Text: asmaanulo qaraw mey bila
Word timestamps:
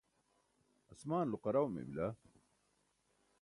asmaanulo 0.91 1.37
qaraw 1.43 1.67
mey 1.71 1.85
bila 1.89 2.07